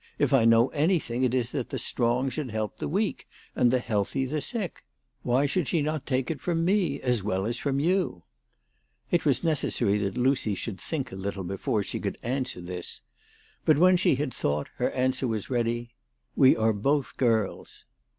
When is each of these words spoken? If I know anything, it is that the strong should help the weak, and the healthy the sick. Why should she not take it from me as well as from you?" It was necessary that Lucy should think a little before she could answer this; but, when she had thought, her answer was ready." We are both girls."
If 0.17 0.33
I 0.33 0.45
know 0.45 0.69
anything, 0.69 1.21
it 1.23 1.35
is 1.35 1.51
that 1.51 1.69
the 1.69 1.77
strong 1.77 2.31
should 2.31 2.49
help 2.49 2.77
the 2.79 2.87
weak, 2.89 3.27
and 3.55 3.69
the 3.69 3.77
healthy 3.77 4.25
the 4.25 4.41
sick. 4.41 4.83
Why 5.21 5.45
should 5.45 5.67
she 5.67 5.83
not 5.83 6.07
take 6.07 6.31
it 6.31 6.41
from 6.41 6.65
me 6.65 6.99
as 7.01 7.21
well 7.21 7.45
as 7.45 7.57
from 7.59 7.79
you?" 7.79 8.23
It 9.11 9.25
was 9.27 9.43
necessary 9.43 9.99
that 9.99 10.17
Lucy 10.17 10.55
should 10.55 10.81
think 10.81 11.11
a 11.11 11.15
little 11.15 11.43
before 11.43 11.83
she 11.83 11.99
could 11.99 12.17
answer 12.23 12.61
this; 12.61 13.01
but, 13.63 13.77
when 13.77 13.95
she 13.95 14.15
had 14.15 14.33
thought, 14.33 14.69
her 14.77 14.89
answer 14.89 15.27
was 15.27 15.51
ready." 15.51 15.91
We 16.35 16.55
are 16.57 16.73
both 16.73 17.15
girls." 17.17 17.85